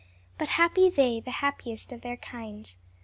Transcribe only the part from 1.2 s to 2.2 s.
happiest of their